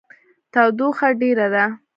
[0.53, 1.65] تودوخه ډیره ده